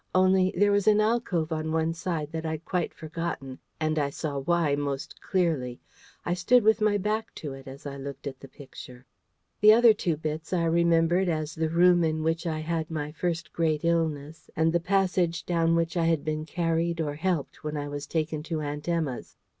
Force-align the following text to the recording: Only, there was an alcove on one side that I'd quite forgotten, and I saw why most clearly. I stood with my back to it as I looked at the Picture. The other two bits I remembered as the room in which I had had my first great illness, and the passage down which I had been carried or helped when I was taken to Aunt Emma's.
Only, 0.15 0.51
there 0.57 0.71
was 0.71 0.87
an 0.87 0.99
alcove 0.99 1.51
on 1.51 1.71
one 1.71 1.93
side 1.93 2.31
that 2.31 2.43
I'd 2.43 2.65
quite 2.65 2.91
forgotten, 2.91 3.59
and 3.79 3.99
I 3.99 4.09
saw 4.09 4.39
why 4.39 4.75
most 4.75 5.21
clearly. 5.21 5.79
I 6.25 6.33
stood 6.33 6.63
with 6.63 6.81
my 6.81 6.97
back 6.97 7.35
to 7.35 7.53
it 7.53 7.67
as 7.67 7.85
I 7.85 7.97
looked 7.97 8.25
at 8.25 8.39
the 8.39 8.47
Picture. 8.47 9.05
The 9.59 9.73
other 9.73 9.93
two 9.93 10.17
bits 10.17 10.53
I 10.53 10.63
remembered 10.63 11.29
as 11.29 11.53
the 11.53 11.69
room 11.69 12.03
in 12.03 12.23
which 12.23 12.47
I 12.47 12.61
had 12.61 12.77
had 12.77 12.89
my 12.89 13.11
first 13.11 13.53
great 13.53 13.85
illness, 13.85 14.49
and 14.55 14.73
the 14.73 14.79
passage 14.79 15.45
down 15.45 15.75
which 15.75 15.95
I 15.95 16.05
had 16.05 16.25
been 16.25 16.45
carried 16.47 16.99
or 16.99 17.13
helped 17.13 17.63
when 17.63 17.77
I 17.77 17.87
was 17.87 18.07
taken 18.07 18.41
to 18.41 18.59
Aunt 18.59 18.89
Emma's. 18.89 19.37